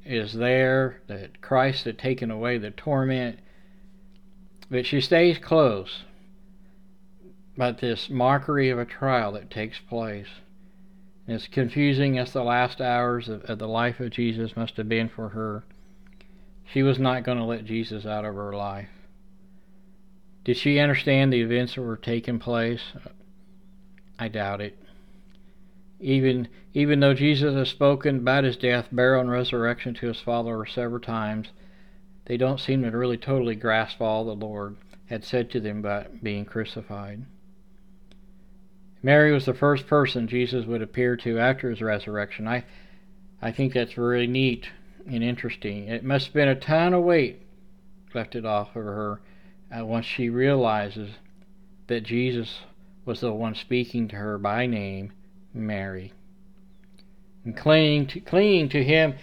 is 0.05 0.33
there, 0.33 1.01
that 1.07 1.41
Christ 1.41 1.85
had 1.85 1.97
taken 1.97 2.29
away 2.29 2.57
the 2.57 2.69
torment. 2.69 3.39
But 4.69 4.85
she 4.85 5.01
stays 5.01 5.39
close. 5.39 6.03
But 7.57 7.79
this 7.79 8.09
mockery 8.09 8.69
of 8.69 8.77
a 8.77 8.85
trial 8.85 9.31
that 9.31 9.49
takes 9.49 9.79
place. 9.79 10.27
As 11.27 11.47
confusing 11.47 12.19
as 12.19 12.33
the 12.33 12.43
last 12.43 12.79
hours 12.79 13.29
of, 13.29 13.43
of 13.45 13.57
the 13.57 13.67
life 13.67 13.99
of 13.99 14.11
Jesus 14.11 14.55
must 14.55 14.77
have 14.77 14.87
been 14.87 15.09
for 15.09 15.29
her, 15.29 15.63
she 16.71 16.83
was 16.83 16.99
not 16.99 17.23
going 17.23 17.39
to 17.39 17.43
let 17.43 17.65
Jesus 17.65 18.05
out 18.05 18.25
of 18.25 18.35
her 18.35 18.53
life. 18.53 18.89
Did 20.43 20.57
she 20.57 20.77
understand 20.77 21.33
the 21.33 21.41
events 21.41 21.73
that 21.73 21.81
were 21.81 21.97
taking 21.97 22.37
place? 22.37 22.81
I 24.17 24.27
doubt 24.27 24.61
it. 24.61 24.77
Even 25.99 26.47
even 26.73 26.99
though 26.99 27.13
Jesus 27.13 27.53
has 27.55 27.69
spoken 27.69 28.17
about 28.17 28.43
his 28.43 28.57
death, 28.57 28.89
burial, 28.91 29.21
and 29.21 29.31
resurrection 29.31 29.93
to 29.95 30.07
his 30.07 30.19
followers 30.19 30.73
several 30.73 30.99
times, 30.99 31.49
they 32.25 32.37
don't 32.37 32.59
seem 32.59 32.83
to 32.83 32.91
really 32.91 33.17
totally 33.17 33.55
grasp 33.55 34.01
all 34.01 34.25
the 34.25 34.35
Lord 34.35 34.75
had 35.05 35.23
said 35.23 35.49
to 35.51 35.59
them 35.59 35.79
about 35.79 36.23
being 36.23 36.45
crucified. 36.45 37.23
Mary 39.03 39.31
was 39.31 39.45
the 39.45 39.53
first 39.53 39.85
person 39.85 40.27
Jesus 40.27 40.65
would 40.65 40.81
appear 40.81 41.15
to 41.17 41.39
after 41.39 41.69
his 41.69 41.81
resurrection. 41.81 42.47
I 42.47 42.65
I 43.41 43.51
think 43.51 43.73
that's 43.73 43.97
really 43.97 44.27
neat 44.27 44.69
and 45.05 45.23
interesting. 45.23 45.87
It 45.87 46.03
must 46.03 46.27
have 46.27 46.33
been 46.33 46.47
a 46.47 46.55
ton 46.55 46.93
of 46.93 47.03
weight 47.03 47.41
lifted 48.13 48.45
off 48.45 48.69
of 48.69 48.83
her 48.83 49.21
uh, 49.75 49.85
once 49.85 50.05
she 50.05 50.29
realizes 50.29 51.11
that 51.87 52.03
Jesus 52.03 52.61
was 53.05 53.21
the 53.21 53.31
one 53.31 53.55
speaking 53.55 54.07
to 54.09 54.15
her 54.15 54.37
by 54.37 54.65
name, 54.65 55.13
Mary. 55.53 56.11
And 57.43 57.55
clinging 57.55 58.07
to, 58.07 58.19
clinging 58.19 58.69
to 58.69 58.83
him, 58.83 59.15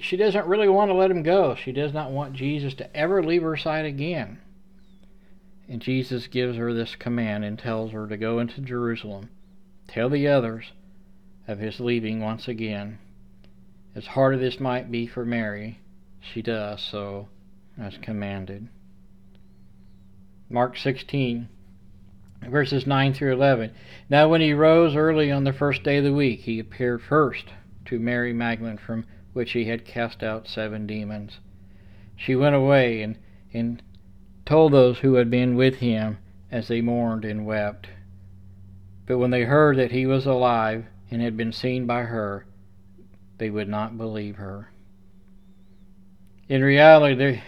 she 0.00 0.16
doesn't 0.16 0.46
really 0.46 0.68
want 0.68 0.90
to 0.90 0.94
let 0.94 1.10
him 1.10 1.22
go. 1.22 1.54
She 1.54 1.72
does 1.72 1.92
not 1.92 2.10
want 2.10 2.32
Jesus 2.32 2.74
to 2.74 2.96
ever 2.96 3.22
leave 3.22 3.42
her 3.42 3.56
side 3.56 3.84
again. 3.84 4.38
And 5.68 5.82
Jesus 5.82 6.26
gives 6.26 6.56
her 6.56 6.72
this 6.72 6.96
command 6.96 7.44
and 7.44 7.58
tells 7.58 7.92
her 7.92 8.06
to 8.06 8.16
go 8.16 8.38
into 8.38 8.60
Jerusalem, 8.62 9.28
tell 9.86 10.08
the 10.08 10.28
others 10.28 10.72
of 11.46 11.58
his 11.58 11.78
leaving 11.78 12.20
once 12.20 12.48
again. 12.48 12.98
As 13.94 14.06
hard 14.06 14.34
as 14.36 14.40
this 14.40 14.60
might 14.60 14.90
be 14.90 15.06
for 15.06 15.24
Mary, 15.24 15.78
she 16.20 16.40
does 16.40 16.80
so 16.82 17.28
as 17.78 17.98
commanded. 17.98 18.68
Mark 20.48 20.76
16 20.78 21.48
verses 22.48 22.86
9 22.86 23.14
through 23.14 23.32
11. 23.32 23.72
Now, 24.08 24.28
when 24.28 24.40
he 24.40 24.52
rose 24.52 24.96
early 24.96 25.30
on 25.30 25.44
the 25.44 25.52
first 25.52 25.82
day 25.82 25.98
of 25.98 26.04
the 26.04 26.12
week, 26.12 26.40
he 26.40 26.58
appeared 26.58 27.02
first 27.02 27.46
to 27.86 27.98
Mary 27.98 28.32
Magdalene, 28.32 28.78
from 28.78 29.04
which 29.32 29.52
he 29.52 29.64
had 29.64 29.84
cast 29.84 30.22
out 30.22 30.48
seven 30.48 30.86
demons. 30.86 31.38
She 32.16 32.36
went 32.36 32.54
away 32.54 33.02
and, 33.02 33.18
and 33.52 33.82
told 34.44 34.72
those 34.72 34.98
who 34.98 35.14
had 35.14 35.30
been 35.30 35.56
with 35.56 35.76
him 35.76 36.18
as 36.50 36.68
they 36.68 36.80
mourned 36.80 37.24
and 37.24 37.46
wept. 37.46 37.88
But 39.06 39.18
when 39.18 39.30
they 39.30 39.44
heard 39.44 39.76
that 39.78 39.92
he 39.92 40.06
was 40.06 40.26
alive 40.26 40.84
and 41.10 41.22
had 41.22 41.36
been 41.36 41.52
seen 41.52 41.86
by 41.86 42.02
her, 42.02 42.46
they 43.38 43.50
would 43.50 43.68
not 43.68 43.96
believe 43.96 44.36
her. 44.36 44.70
In 46.48 46.62
reality, 46.62 47.40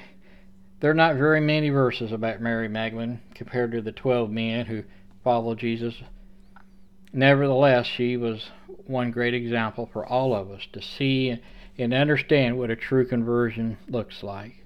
there 0.84 0.90
are 0.90 0.94
not 0.94 1.16
very 1.16 1.40
many 1.40 1.70
verses 1.70 2.12
about 2.12 2.42
Mary 2.42 2.68
Magdalene 2.68 3.18
compared 3.34 3.72
to 3.72 3.80
the 3.80 3.90
12 3.90 4.30
men 4.30 4.66
who 4.66 4.82
followed 5.22 5.58
Jesus. 5.58 5.94
Nevertheless, 7.10 7.86
she 7.86 8.18
was 8.18 8.50
one 8.86 9.10
great 9.10 9.32
example 9.32 9.88
for 9.90 10.04
all 10.04 10.34
of 10.34 10.50
us 10.50 10.60
to 10.74 10.82
see 10.82 11.40
and 11.78 11.94
understand 11.94 12.58
what 12.58 12.70
a 12.70 12.76
true 12.76 13.06
conversion 13.06 13.78
looks 13.88 14.22
like. 14.22 14.62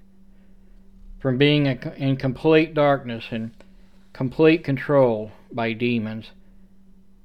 From 1.21 1.37
being 1.37 1.67
in 1.67 2.17
complete 2.17 2.73
darkness 2.73 3.23
and 3.31 3.51
complete 4.11 4.61
control 4.61 5.31
by 5.53 5.71
demons 5.71 6.31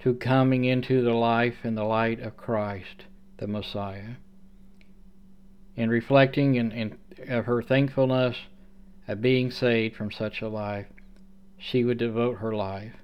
to 0.05 0.15
coming 0.15 0.67
into 0.67 1.03
the 1.03 1.15
life 1.15 1.57
and 1.65 1.77
the 1.77 1.83
light 1.83 2.21
of 2.21 2.37
Christ, 2.37 3.07
the 3.39 3.49
Messiah. 3.49 4.15
In 5.75 5.91
reflecting 5.91 6.57
and, 6.59 6.73
and 6.73 6.97
of 7.29 7.47
her 7.47 7.61
thankfulness 7.61 8.37
of 9.07 9.21
being 9.21 9.51
saved 9.51 9.97
from 9.97 10.11
such 10.11 10.41
a 10.41 10.49
life, 10.49 10.87
she 11.59 11.85
would 11.85 11.99
devote 11.99 12.39
her 12.39 12.55
life 12.55 12.95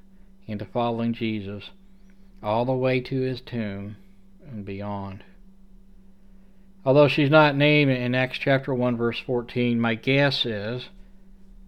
into 0.46 0.64
following 0.64 1.12
Jesus 1.12 1.70
all 2.42 2.64
the 2.64 2.72
way 2.72 3.00
to 3.00 3.20
his 3.20 3.40
tomb 3.40 3.96
and 4.50 4.64
beyond. 4.64 5.22
Although 6.84 7.08
she's 7.08 7.30
not 7.30 7.56
named 7.56 7.90
in 7.90 8.14
Acts 8.14 8.38
chapter 8.38 8.74
1 8.74 8.96
verse 8.96 9.20
14, 9.20 9.78
my 9.78 9.94
guess 9.94 10.46
is 10.46 10.88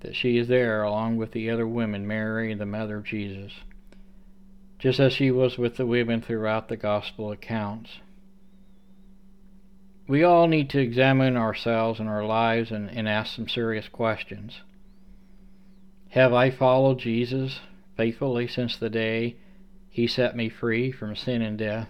that 0.00 0.16
she 0.16 0.38
is 0.38 0.48
there 0.48 0.82
along 0.82 1.16
with 1.16 1.32
the 1.32 1.50
other 1.50 1.66
women, 1.66 2.06
Mary, 2.06 2.54
the 2.54 2.66
mother 2.66 2.96
of 2.96 3.04
Jesus, 3.04 3.52
just 4.78 4.98
as 4.98 5.12
she 5.12 5.30
was 5.30 5.58
with 5.58 5.76
the 5.76 5.86
women 5.86 6.22
throughout 6.22 6.68
the 6.68 6.76
gospel 6.76 7.30
accounts 7.30 8.00
we 10.08 10.24
all 10.24 10.48
need 10.48 10.68
to 10.70 10.80
examine 10.80 11.36
ourselves 11.36 12.00
and 12.00 12.08
our 12.08 12.24
lives 12.24 12.70
and, 12.70 12.90
and 12.90 13.08
ask 13.08 13.34
some 13.34 13.48
serious 13.48 13.88
questions. 13.88 14.60
Have 16.10 16.32
I 16.32 16.50
followed 16.50 16.98
Jesus 16.98 17.60
faithfully 17.96 18.46
since 18.48 18.76
the 18.76 18.90
day 18.90 19.36
he 19.88 20.06
set 20.06 20.36
me 20.36 20.48
free 20.48 20.90
from 20.90 21.16
sin 21.16 21.40
and 21.40 21.56
death? 21.56 21.88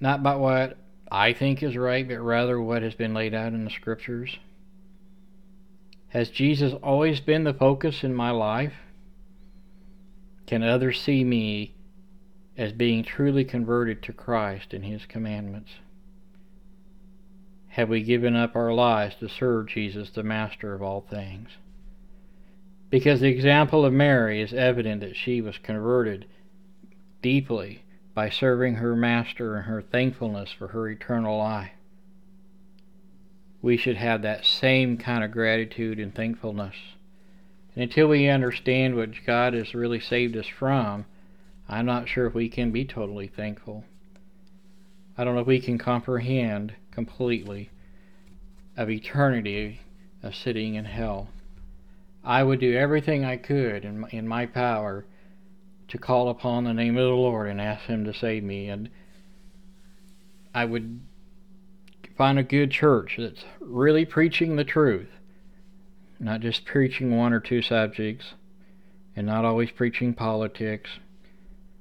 Not 0.00 0.22
by 0.22 0.36
what 0.36 0.78
I 1.10 1.32
think 1.32 1.62
is 1.62 1.76
right, 1.76 2.06
but 2.06 2.20
rather 2.20 2.60
what 2.60 2.82
has 2.82 2.94
been 2.94 3.14
laid 3.14 3.34
out 3.34 3.52
in 3.52 3.64
the 3.64 3.70
scriptures? 3.70 4.38
Has 6.08 6.30
Jesus 6.30 6.72
always 6.82 7.20
been 7.20 7.44
the 7.44 7.52
focus 7.52 8.04
in 8.04 8.14
my 8.14 8.30
life? 8.30 8.74
Can 10.46 10.62
others 10.62 11.00
see 11.00 11.24
me 11.24 11.74
as 12.56 12.72
being 12.72 13.02
truly 13.02 13.44
converted 13.44 14.02
to 14.04 14.12
Christ 14.12 14.72
and 14.72 14.84
His 14.84 15.04
commandments? 15.04 15.72
Have 17.76 17.90
we 17.90 18.02
given 18.02 18.34
up 18.34 18.56
our 18.56 18.72
lives 18.72 19.16
to 19.16 19.28
serve 19.28 19.66
Jesus, 19.66 20.08
the 20.08 20.22
Master 20.22 20.72
of 20.72 20.80
all 20.80 21.02
things? 21.02 21.50
Because 22.88 23.20
the 23.20 23.28
example 23.28 23.84
of 23.84 23.92
Mary 23.92 24.40
is 24.40 24.54
evident 24.54 25.02
that 25.02 25.14
she 25.14 25.42
was 25.42 25.58
converted 25.58 26.24
deeply 27.20 27.84
by 28.14 28.30
serving 28.30 28.76
her 28.76 28.96
Master 28.96 29.56
and 29.56 29.66
her 29.66 29.82
thankfulness 29.82 30.50
for 30.50 30.68
her 30.68 30.88
eternal 30.88 31.36
life. 31.36 31.72
We 33.60 33.76
should 33.76 33.98
have 33.98 34.22
that 34.22 34.46
same 34.46 34.96
kind 34.96 35.22
of 35.22 35.30
gratitude 35.30 36.00
and 36.00 36.14
thankfulness. 36.14 36.76
And 37.74 37.82
until 37.82 38.08
we 38.08 38.26
understand 38.26 38.96
what 38.96 39.10
God 39.26 39.52
has 39.52 39.74
really 39.74 40.00
saved 40.00 40.34
us 40.38 40.46
from, 40.46 41.04
I'm 41.68 41.84
not 41.84 42.08
sure 42.08 42.24
if 42.24 42.32
we 42.32 42.48
can 42.48 42.72
be 42.72 42.86
totally 42.86 43.26
thankful. 43.28 43.84
I 45.18 45.24
don't 45.24 45.34
know 45.34 45.42
if 45.42 45.46
we 45.46 45.60
can 45.60 45.76
comprehend 45.76 46.72
completely 46.96 47.68
of 48.74 48.88
eternity 48.88 49.80
of 50.22 50.34
sitting 50.34 50.76
in 50.76 50.86
hell. 50.86 51.28
I 52.24 52.42
would 52.42 52.58
do 52.58 52.74
everything 52.74 53.22
I 53.22 53.36
could 53.36 53.84
in 53.84 54.00
my, 54.00 54.08
in 54.08 54.26
my 54.26 54.46
power 54.46 55.04
to 55.88 55.98
call 55.98 56.30
upon 56.30 56.64
the 56.64 56.72
name 56.72 56.96
of 56.96 57.04
the 57.04 57.14
Lord 57.14 57.50
and 57.50 57.60
ask 57.60 57.84
Him 57.84 58.06
to 58.06 58.14
save 58.14 58.42
me. 58.42 58.70
And 58.70 58.88
I 60.54 60.64
would 60.64 61.00
find 62.16 62.38
a 62.38 62.42
good 62.42 62.70
church 62.70 63.16
that's 63.18 63.44
really 63.60 64.06
preaching 64.06 64.56
the 64.56 64.64
truth, 64.64 65.10
not 66.18 66.40
just 66.40 66.64
preaching 66.64 67.14
one 67.14 67.34
or 67.34 67.40
two 67.40 67.60
subjects, 67.60 68.32
and 69.14 69.26
not 69.26 69.44
always 69.44 69.70
preaching 69.70 70.14
politics, 70.14 70.92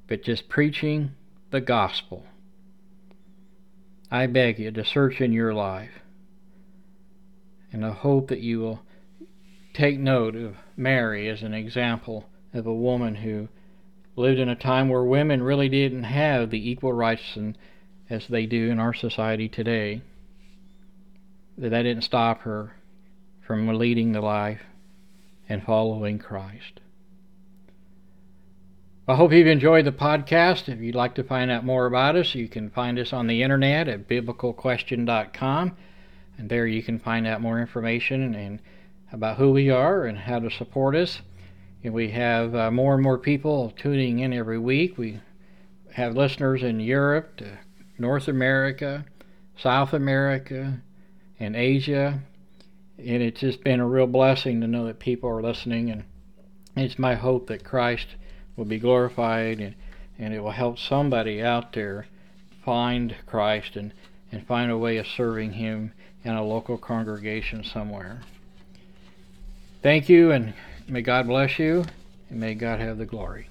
but 0.08 0.24
just 0.24 0.50
preaching 0.50 1.12
the 1.52 1.62
gospel. 1.62 2.26
I 4.12 4.28
beg 4.28 4.60
you 4.60 4.72
to 4.72 4.86
search 4.86 5.20
in 5.20 5.34
your 5.34 5.54
life. 5.54 6.02
And 7.72 7.86
I 7.86 7.92
hope 7.92 8.30
that 8.30 8.42
you 8.42 8.60
will 8.60 8.82
take 9.74 10.00
note 10.00 10.36
of 10.36 10.56
Mary 10.78 11.28
as 11.28 11.42
an 11.42 11.54
example 11.54 12.30
of 12.54 12.66
a 12.66 12.74
woman 12.74 13.16
who 13.16 13.50
lived 14.16 14.40
in 14.40 14.48
a 14.48 14.56
time 14.56 14.90
where 14.90 15.04
women 15.04 15.44
really 15.44 15.68
didn't 15.68 16.04
have 16.04 16.50
the 16.50 16.70
equal 16.70 16.94
rights 16.94 17.36
and, 17.36 17.58
as 18.10 18.28
they 18.28 18.46
do 18.46 18.70
in 18.70 18.80
our 18.80 18.94
society 18.94 19.50
today. 19.50 20.02
That 21.58 21.70
that 21.70 21.84
didn't 21.84 22.04
stop 22.04 22.42
her 22.42 22.76
from 23.46 23.68
leading 23.68 24.12
the 24.12 24.22
life 24.22 24.62
and 25.50 25.64
following 25.64 26.20
Christ. 26.20 26.80
I 29.08 29.14
hope 29.14 29.34
you've 29.34 29.46
enjoyed 29.46 29.86
the 29.86 29.92
podcast. 29.92 30.68
If 30.68 30.80
you'd 30.80 30.96
like 30.96 31.14
to 31.14 31.24
find 31.24 31.52
out 31.52 31.64
more 31.64 31.86
about 31.86 32.16
us, 32.16 32.34
you 32.34 32.48
can 32.48 32.72
find 32.72 32.98
us 32.98 33.14
on 33.14 33.28
the 33.28 33.44
internet 33.44 33.88
at 33.88 34.08
biblicalquestion.com. 34.08 35.78
And 36.40 36.50
there 36.50 36.66
you 36.66 36.82
can 36.82 36.98
find 36.98 37.28
out 37.28 37.40
more 37.40 37.62
information 37.62 38.34
and 38.34 38.60
about 39.12 39.38
who 39.38 39.52
we 39.52 39.70
are 39.70 40.06
and 40.06 40.18
how 40.18 40.40
to 40.40 40.50
support 40.50 40.96
us. 40.96 41.22
And 41.84 41.94
we 41.94 42.10
have 42.10 42.56
uh, 42.56 42.72
more 42.72 42.96
and 42.96 43.04
more 43.04 43.20
people 43.20 43.72
tuning 43.78 44.18
in 44.18 44.34
every 44.34 44.58
week. 44.58 44.98
We 44.98 45.20
have 45.94 46.16
listeners 46.16 46.64
in 46.64 46.80
Europe, 46.80 47.42
North 48.00 48.28
America, 48.28 49.06
South 49.56 49.94
America, 49.94 50.82
and 51.40 51.56
Asia. 51.56 52.22
And 52.98 53.22
it's 53.22 53.42
just 53.42 53.64
been 53.64 53.82
a 53.82 53.88
real 53.88 54.08
blessing 54.08 54.62
to 54.62 54.68
know 54.68 54.88
that 54.88 54.98
people 54.98 55.30
are 55.30 55.44
listening. 55.44 55.92
And 55.92 56.06
it's 56.76 56.98
my 56.98 57.14
hope 57.14 57.46
that 57.50 57.64
Christ 57.64 58.08
will 58.56 58.66
be 58.66 58.80
glorified 58.80 59.60
and, 59.60 59.76
and 60.18 60.34
it 60.34 60.40
will 60.40 60.52
help 60.52 60.80
somebody 60.80 61.42
out 61.42 61.74
there 61.74 62.08
find 62.64 63.16
Christ 63.26 63.76
and, 63.76 63.94
and 64.32 64.46
find 64.46 64.72
a 64.72 64.78
way 64.78 64.98
of 64.98 65.08
serving 65.08 65.54
Him 65.54 65.92
in 66.24 66.34
a 66.34 66.44
local 66.44 66.78
congregation 66.78 67.64
somewhere. 67.64 68.22
Thank 69.84 70.10
you, 70.10 70.32
and 70.32 70.54
may 70.88 71.02
God 71.02 71.28
bless 71.28 71.60
you, 71.60 71.86
and 72.30 72.40
may 72.40 72.56
God 72.56 72.80
have 72.80 72.98
the 72.98 73.06
glory. 73.06 73.50